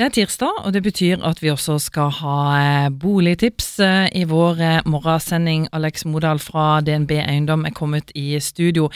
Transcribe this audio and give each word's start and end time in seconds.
Det 0.00 0.06
er 0.06 0.12
tirsdag, 0.16 0.62
og 0.64 0.72
det 0.72 0.80
betyr 0.80 1.20
at 1.28 1.42
vi 1.42 1.50
også 1.52 1.74
skal 1.84 2.08
ha 2.22 2.36
eh, 2.56 2.86
boligtips 3.02 3.66
eh, 3.84 4.06
i 4.16 4.22
vår 4.24 4.60
eh, 4.64 4.78
morgensending. 4.88 5.66
Alex 5.76 6.06
Modal 6.08 6.38
fra 6.40 6.78
DNB 6.80 7.10
Eiendom 7.18 7.66
er 7.68 7.74
kommet 7.76 8.08
i 8.16 8.38
studio. 8.40 8.86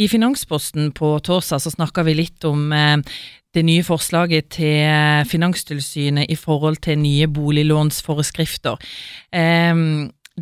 I 0.00 0.08
Finansposten 0.08 0.88
på 0.96 1.10
torsdag 1.20 1.60
så 1.60 1.72
snakka 1.74 2.06
vi 2.08 2.14
litt 2.16 2.46
om 2.48 2.72
det 2.72 3.64
nye 3.68 3.84
forslaget 3.84 4.48
til 4.56 5.28
Finanstilsynet 5.28 6.32
i 6.32 6.38
forhold 6.40 6.80
til 6.80 6.96
nye 7.02 7.28
boliglånsforskrifter. 7.28 8.80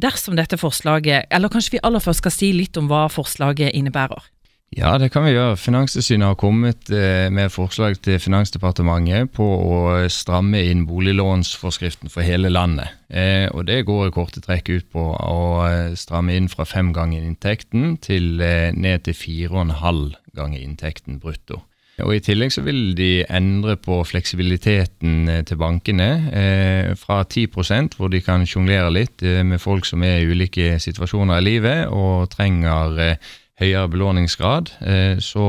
Dersom 0.06 0.38
dette 0.38 0.60
forslaget, 0.60 1.26
eller 1.34 1.50
kanskje 1.50 1.80
vi 1.80 1.82
aller 1.82 2.06
først 2.06 2.22
skal 2.22 2.36
si 2.36 2.52
litt 2.54 2.78
om 2.78 2.86
hva 2.86 3.08
forslaget 3.10 3.74
innebærer? 3.74 4.30
Ja, 4.72 4.94
det 4.96 5.10
kan 5.12 5.26
vi 5.26 5.34
gjøre. 5.34 5.58
Finanstilsynet 5.60 6.30
har 6.30 6.36
kommet 6.40 6.88
eh, 6.88 7.28
med 7.28 7.52
forslag 7.52 7.98
til 8.00 8.16
Finansdepartementet 8.22 9.28
på 9.36 9.44
å 9.44 9.80
stramme 10.08 10.62
inn 10.64 10.86
boliglånsforskriften 10.88 12.08
for 12.12 12.24
hele 12.24 12.48
landet. 12.48 12.94
Eh, 13.12 13.50
og 13.52 13.66
Det 13.68 13.82
går 13.84 14.08
i 14.08 14.14
korte 14.16 14.40
trekk 14.40 14.70
ut 14.72 14.86
på 14.94 15.04
å 15.12 15.42
eh, 15.66 15.92
stramme 15.98 16.38
inn 16.38 16.48
fra 16.48 16.64
fem 16.64 16.88
ganger 16.96 17.20
inntekten 17.20 17.98
til 18.00 18.40
ned 18.40 19.04
til 19.04 19.18
fire 19.18 19.52
og 19.52 19.60
en 19.66 19.76
halv 19.82 20.16
ganger 20.32 20.64
inntekten 20.64 21.20
brutto. 21.20 21.60
Og 22.00 22.14
I 22.16 22.22
tillegg 22.24 22.54
så 22.54 22.62
vil 22.64 22.94
de 22.96 23.26
endre 23.28 23.76
på 23.76 23.98
fleksibiliteten 24.08 25.28
til 25.44 25.58
bankene 25.60 26.08
eh, 26.32 26.88
fra 26.96 27.20
10% 27.26 27.98
hvor 27.98 28.08
de 28.08 28.22
kan 28.24 28.46
sjonglere 28.48 28.88
litt 28.94 29.20
med 29.20 29.60
folk 29.60 29.84
som 29.84 30.02
er 30.06 30.22
i 30.22 30.32
ulike 30.32 30.78
situasjoner 30.80 31.42
i 31.42 31.46
livet 31.50 31.92
og 31.92 32.32
trenger 32.32 32.96
eh, 33.04 33.30
høyere 33.62 33.88
belåningsgrad, 33.92 34.72
eh, 34.82 35.16
så 35.22 35.46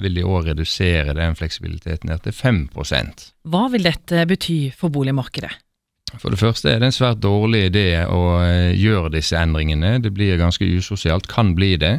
vil 0.00 0.18
de 0.18 0.26
òg 0.26 0.50
redusere 0.50 1.16
den 1.18 1.36
fleksibiliteten 1.38 2.10
ned 2.10 2.24
til 2.24 2.34
5% 2.36 3.30
Hva 3.46 3.66
vil 3.72 3.86
dette 3.86 4.26
bety 4.28 4.58
for 4.76 4.94
boligmarkedet? 4.94 5.52
For 6.22 6.30
det 6.30 6.38
første 6.38 6.70
er 6.70 6.78
det 6.80 6.92
en 6.92 6.94
svært 6.94 7.18
dårlig 7.24 7.66
idé 7.72 7.88
å 8.06 8.38
eh, 8.44 8.72
gjøre 8.78 9.12
disse 9.16 9.36
endringene. 9.38 9.98
Det 10.02 10.14
blir 10.14 10.38
ganske 10.40 10.64
usosialt, 10.64 11.26
kan 11.28 11.52
bli 11.58 11.74
det. 11.82 11.96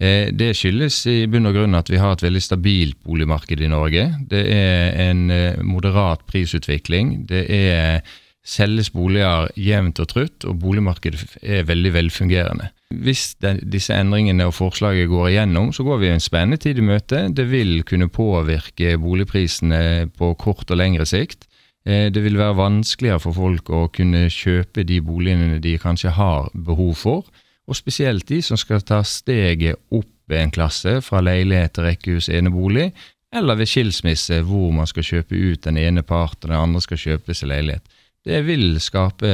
Eh, 0.00 0.32
det 0.32 0.54
skyldes 0.56 1.02
i 1.12 1.18
bunn 1.30 1.50
og 1.50 1.58
grunn 1.58 1.76
at 1.78 1.92
vi 1.92 2.00
har 2.00 2.16
et 2.16 2.24
veldig 2.24 2.42
stabilt 2.42 2.98
boligmarked 3.04 3.60
i 3.60 3.70
Norge. 3.70 4.08
Det 4.32 4.42
er 4.56 4.96
en 5.10 5.26
moderat 5.68 6.24
prisutvikling. 6.26 7.26
Det 7.28 7.44
er 7.52 8.00
selges 8.42 8.90
boliger 8.90 9.50
jevnt 9.54 10.00
og 10.02 10.08
trutt, 10.10 10.46
og 10.48 10.58
boligmarkedet 10.62 11.38
er 11.42 11.66
veldig 11.68 11.92
velfungerende. 11.94 12.70
Hvis 12.92 13.36
den, 13.40 13.60
disse 13.72 13.94
endringene 13.94 14.48
og 14.48 14.56
forslaget 14.56 15.08
går 15.08 15.28
igjennom, 15.30 15.70
så 15.72 15.86
går 15.86 16.02
vi 16.02 16.10
en 16.10 16.20
spennende 16.20 16.58
tid 16.60 16.78
i 16.78 16.84
møte. 16.84 17.22
Det 17.30 17.46
vil 17.50 17.80
kunne 17.88 18.10
påvirke 18.12 18.96
boligprisene 19.00 20.10
på 20.18 20.34
kort 20.42 20.70
og 20.70 20.80
lengre 20.80 21.06
sikt. 21.08 21.46
Eh, 21.86 22.10
det 22.12 22.24
vil 22.24 22.38
være 22.38 22.58
vanskeligere 22.58 23.22
for 23.22 23.38
folk 23.38 23.70
å 23.70 23.86
kunne 23.94 24.26
kjøpe 24.30 24.84
de 24.86 25.00
boligene 25.02 25.62
de 25.62 25.78
kanskje 25.80 26.12
har 26.18 26.50
behov 26.52 26.94
for, 26.98 27.30
og 27.66 27.78
spesielt 27.78 28.26
de 28.28 28.42
som 28.42 28.58
skal 28.58 28.82
ta 28.82 29.00
steget 29.06 29.78
opp 29.94 30.08
en 30.32 30.52
klasse 30.52 31.00
fra 31.04 31.20
leilighet 31.22 31.76
til 31.76 31.86
rekkehus 31.86 32.28
enebolig, 32.32 32.90
eller 33.32 33.56
ved 33.56 33.70
skilsmisse 33.70 34.42
hvor 34.44 34.72
man 34.76 34.88
skal 34.88 35.06
kjøpe 35.06 35.36
ut 35.36 35.64
den 35.64 35.78
ene 35.80 36.02
part 36.04 36.36
og 36.42 36.50
den 36.50 36.58
andre 36.58 36.82
skal 36.84 37.00
kjøpe 37.00 37.36
seg 37.36 37.50
leilighet. 37.52 37.84
Det 38.24 38.44
vil 38.46 38.76
skape 38.80 39.30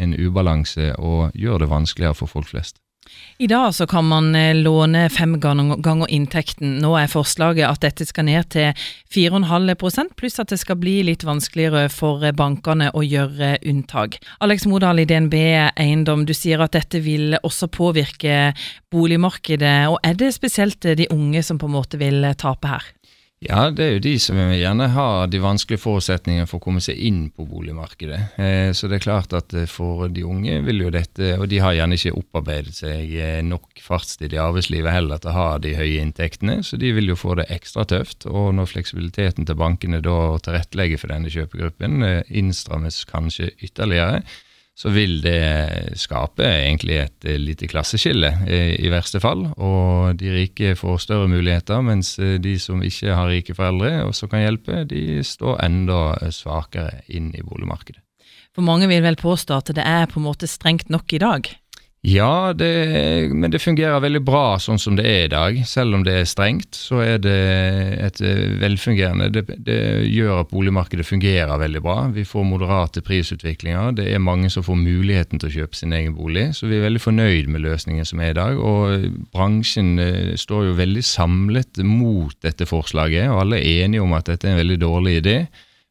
en 0.00 0.14
ubalanse 0.16 0.94
og 0.96 1.34
gjøre 1.36 1.64
det 1.64 1.74
vanskeligere 1.74 2.16
for 2.16 2.30
folk 2.30 2.48
flest. 2.48 2.80
I 3.40 3.46
dag 3.46 3.74
så 3.74 3.86
kan 3.86 4.04
man 4.04 4.34
eh, 4.36 4.54
låne 4.54 5.08
fem 5.10 5.38
ganger 5.40 6.10
inntekten. 6.12 6.76
Nå 6.82 6.92
er 7.00 7.08
forslaget 7.10 7.66
at 7.66 7.80
dette 7.82 8.04
skal 8.06 8.26
ned 8.28 8.50
til 8.52 8.76
4,5% 9.14 10.12
pluss 10.20 10.36
at 10.42 10.52
det 10.52 10.60
skal 10.60 10.78
bli 10.80 10.98
litt 11.08 11.24
vanskeligere 11.24 11.88
for 11.92 12.24
eh, 12.26 12.34
bankene 12.36 12.90
å 12.92 13.02
gjøre 13.04 13.54
unntak. 13.66 14.20
Alex 14.44 14.68
Modal 14.68 15.00
i 15.00 15.08
DNB 15.08 15.36
Eiendom, 15.72 16.26
du 16.28 16.34
sier 16.36 16.60
at 16.60 16.76
dette 16.76 17.00
vil 17.04 17.38
også 17.40 17.70
påvirke 17.72 18.52
boligmarkedet. 18.92 19.88
og 19.88 19.98
Er 20.04 20.20
det 20.20 20.34
spesielt 20.36 20.84
de 20.84 21.08
unge 21.10 21.42
som 21.42 21.58
på 21.58 21.70
en 21.70 21.78
måte 21.80 22.00
vil 22.00 22.28
tape 22.38 22.68
her? 22.68 22.92
Ja, 23.40 23.70
det 23.72 23.84
er 23.86 23.94
jo 23.94 24.00
de 24.04 24.10
som 24.20 24.36
gjerne 24.36 24.86
har 24.92 25.30
de 25.32 25.38
vanskelige 25.40 25.80
forutsetningene 25.80 26.44
for 26.44 26.60
å 26.60 26.64
komme 26.66 26.82
seg 26.84 26.98
inn 27.00 27.22
på 27.32 27.46
boligmarkedet. 27.48 28.18
Eh, 28.36 28.72
så 28.76 28.90
det 28.90 28.98
er 28.98 29.04
klart 29.06 29.32
at 29.32 29.54
eh, 29.56 29.64
for 29.64 30.10
de 30.12 30.26
unge 30.28 30.58
vil 30.66 30.82
jo 30.84 30.90
dette 30.92 31.38
Og 31.38 31.46
de 31.48 31.62
har 31.64 31.72
gjerne 31.72 31.96
ikke 31.96 32.12
opparbeidet 32.18 32.76
seg 32.82 33.14
eh, 33.16 33.38
nok 33.40 33.80
fartstid 33.80 34.36
i 34.36 34.42
arbeidslivet 34.44 34.92
heller 34.92 35.22
til 35.24 35.32
å 35.32 35.38
ha 35.38 35.48
de 35.56 35.72
høye 35.78 36.02
inntektene, 36.02 36.58
så 36.60 36.76
de 36.76 36.92
vil 36.92 37.08
jo 37.08 37.16
få 37.16 37.38
det 37.40 37.48
ekstra 37.56 37.86
tøft. 37.88 38.28
Og 38.28 38.52
når 38.58 38.74
fleksibiliteten 38.74 39.48
til 39.48 39.56
bankene 39.56 40.02
da 40.04 40.18
tilrettelegger 40.44 41.00
for 41.00 41.14
denne 41.14 41.32
kjøpegruppen 41.32 42.04
innstrammes 42.28 43.06
kanskje 43.08 43.54
ytterligere, 43.56 44.20
så 44.80 44.88
vil 44.94 45.18
det 45.20 45.92
skape 46.00 46.46
egentlig 46.46 46.96
et 47.02 47.26
eh, 47.28 47.36
lite 47.40 47.68
klasseskille, 47.68 48.30
eh, 48.48 48.72
i 48.80 48.88
verste 48.92 49.20
fall. 49.20 49.44
Og 49.60 50.16
de 50.16 50.32
rike 50.32 50.72
får 50.78 51.02
større 51.04 51.28
muligheter, 51.28 51.82
mens 51.84 52.14
eh, 52.18 52.38
de 52.40 52.54
som 52.62 52.80
ikke 52.84 53.12
har 53.12 53.28
rike 53.28 53.56
foreldre 53.56 54.06
og 54.06 54.14
som 54.16 54.30
kan 54.32 54.46
hjelpe, 54.46 54.86
de 54.88 55.20
står 55.26 55.60
enda 55.66 56.00
svakere 56.32 57.02
inn 57.12 57.28
i 57.36 57.44
boligmarkedet. 57.44 58.00
For 58.56 58.64
mange 58.66 58.88
vil 58.90 59.04
vel 59.04 59.20
påstå 59.20 59.60
at 59.60 59.74
det 59.76 59.84
er 59.84 60.08
på 60.10 60.18
en 60.18 60.26
måte 60.30 60.48
strengt 60.50 60.88
nok 60.90 61.12
i 61.12 61.20
dag? 61.22 61.52
Ja, 62.00 62.54
det, 62.56 63.28
men 63.28 63.52
det 63.52 63.58
fungerer 63.60 64.00
veldig 64.00 64.22
bra 64.24 64.54
sånn 64.56 64.78
som 64.80 64.94
det 64.96 65.04
er 65.04 65.26
i 65.26 65.32
dag. 65.34 65.58
Selv 65.68 65.98
om 65.98 66.04
det 66.06 66.14
er 66.16 66.28
strengt, 66.28 66.72
så 66.72 67.02
er 67.04 67.18
det 67.20 67.34
et 68.00 68.22
eh, 68.24 68.54
velfungerende 68.62 69.28
Det, 69.34 69.42
det 69.66 69.76
gjør 70.08 70.40
at 70.40 70.48
boligmarkedet 70.48 71.04
fungerer 71.04 71.60
veldig 71.60 71.82
bra. 71.84 71.98
Vi 72.16 72.24
får 72.24 72.48
moderate 72.48 73.04
prisutviklinger. 73.04 73.92
Det 74.00 74.08
er 74.08 74.24
mange 74.24 74.48
som 74.48 74.64
får 74.64 74.80
muligheten 74.80 75.42
til 75.42 75.50
å 75.50 75.54
kjøpe 75.58 75.76
sin 75.76 75.92
egen 75.92 76.16
bolig. 76.16 76.46
Så 76.56 76.72
vi 76.72 76.78
er 76.78 76.86
veldig 76.88 77.04
fornøyd 77.04 77.52
med 77.52 77.66
løsningen 77.68 78.08
som 78.08 78.24
er 78.24 78.32
i 78.32 78.38
dag. 78.40 78.56
Og 78.56 79.20
bransjen 79.36 79.98
eh, 80.00 80.36
står 80.40 80.70
jo 80.70 80.78
veldig 80.80 81.04
samlet 81.04 81.84
mot 81.84 82.32
dette 82.40 82.64
forslaget, 82.64 83.28
og 83.28 83.44
alle 83.44 83.60
er 83.60 83.84
enige 83.84 84.08
om 84.08 84.16
at 84.16 84.32
dette 84.32 84.48
er 84.48 84.56
en 84.56 84.62
veldig 84.64 84.80
dårlig 84.80 85.20
idé. 85.20 85.42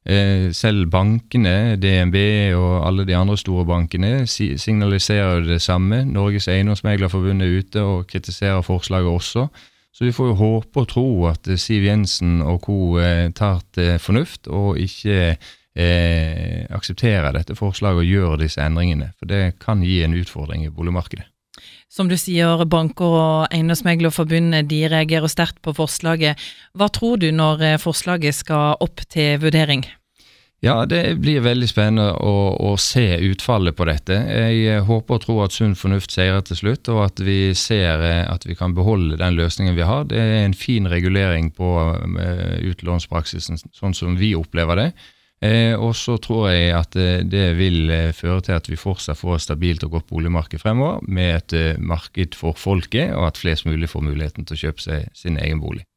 Eh, 0.08 0.52
selv 0.56 0.88
bankene, 0.92 1.76
DNB 1.76 2.16
og 2.56 2.88
alle 2.88 3.04
de 3.06 3.16
andre 3.16 3.36
store 3.38 3.66
bankene 3.68 4.28
signaliserer 4.28 5.44
det 5.44 5.62
samme. 5.62 6.06
Norges 6.08 6.48
Eiendomsmeglerforbund 6.48 7.44
er 7.44 7.58
ute 7.60 7.84
og 7.84 8.08
kritiserer 8.08 8.62
forslaget 8.62 9.12
også. 9.12 9.48
Så 9.94 10.06
vi 10.06 10.12
får 10.16 10.28
jo 10.32 10.40
håpe 10.40 10.80
og 10.80 10.88
tro 10.88 11.08
at 11.28 11.50
Siv 11.60 11.84
Jensen 11.84 12.42
og 12.42 12.62
co. 12.64 13.00
Eh, 13.00 13.32
tar 13.36 13.62
til 13.74 14.00
fornuft 14.00 14.48
og 14.48 14.80
ikke 14.80 15.36
eh, 15.76 16.66
aksepterer 16.70 17.34
dette 17.36 17.56
forslaget 17.56 18.06
og 18.06 18.06
gjør 18.06 18.40
disse 18.46 18.62
endringene. 18.64 19.12
For 19.20 19.26
det 19.26 19.60
kan 19.60 19.84
gi 19.84 20.04
en 20.04 20.16
utfordring 20.16 20.66
i 20.66 20.72
boligmarkedet. 20.72 21.28
Som 21.90 22.10
du 22.10 22.18
sier, 22.20 22.66
banker 22.70 23.16
og 23.20 23.54
Eiendomsmeglerforbundet 23.54 24.70
de 24.70 24.84
reagerer 24.92 25.32
sterkt 25.32 25.62
på 25.66 25.74
forslaget. 25.78 26.40
Hva 26.78 26.90
tror 26.94 27.18
du 27.22 27.32
når 27.34 27.64
eh, 27.66 27.80
forslaget 27.82 28.42
skal 28.42 28.78
opp 28.84 29.02
til 29.10 29.40
vurdering? 29.42 29.88
Ja, 30.62 30.84
Det 30.86 31.16
blir 31.24 31.40
veldig 31.40 31.70
spennende 31.72 32.10
å, 32.20 32.34
å, 32.60 32.74
se 32.76 33.16
utfallet 33.30 33.78
på 33.78 33.88
dette. 33.88 34.18
Jeg 34.28 34.66
eh, 34.68 34.82
håper 34.84 35.16
og 35.16 35.24
tror 35.24 35.44
at 35.46 35.56
sunn 35.56 35.78
fornuft 35.80 36.12
seirer 36.12 36.44
til 36.44 36.60
slutt, 36.60 36.90
og 36.92 37.06
at 37.06 37.24
vi 37.24 37.54
ser 37.56 38.04
eh, 38.04 38.26
at 38.28 38.44
vi 38.46 38.58
kan 38.60 38.76
beholde 38.76 39.22
den 39.22 39.40
løsningen 39.40 39.78
vi 39.78 39.88
har. 39.88 40.10
Det 40.12 40.20
er 40.20 40.44
en 40.44 40.58
fin 40.58 40.90
regulering 40.92 41.54
på 41.56 41.70
utlånspraksisen 42.70 43.62
sånn 43.72 43.96
som 43.96 44.20
vi 44.20 44.36
opplever 44.36 44.84
det. 44.84 44.92
Eh, 45.40 45.72
og 45.80 45.94
så 45.96 46.18
tror 46.20 46.50
jeg 46.52 46.74
at 46.76 46.96
eh, 47.00 47.22
det 47.24 47.46
vil 47.56 47.88
eh, 47.96 48.12
føre 48.16 48.42
til 48.44 48.58
at 48.58 48.68
vi 48.68 48.80
fortsatt 48.80 49.22
får 49.22 49.38
et 49.38 49.46
stabilt 49.46 49.86
og 49.88 49.94
godt 49.96 50.10
boligmarked 50.12 50.60
fremover, 50.60 51.00
med 51.08 51.54
et 51.54 51.80
marked 51.80 52.36
for 52.36 52.60
folket, 52.60 53.14
og 53.16 53.30
at 53.30 53.40
flest 53.40 53.68
mulig 53.70 53.88
får 53.90 54.04
muligheten 54.04 54.46
til 54.48 54.58
å 54.58 54.64
kjøpe 54.66 54.84
seg 54.84 55.08
sin 55.16 55.40
egen 55.40 55.64
bolig. 55.64 55.89